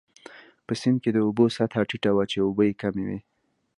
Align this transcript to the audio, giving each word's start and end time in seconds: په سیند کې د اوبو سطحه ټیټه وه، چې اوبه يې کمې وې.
په 0.65 0.73
سیند 0.81 0.97
کې 1.03 1.09
د 1.13 1.17
اوبو 1.25 1.45
سطحه 1.57 1.81
ټیټه 1.89 2.11
وه، 2.13 2.23
چې 2.31 2.37
اوبه 2.45 2.63
يې 2.69 2.73
کمې 2.81 3.03
وې. 3.07 3.19